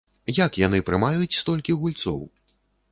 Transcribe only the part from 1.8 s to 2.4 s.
гульцоў?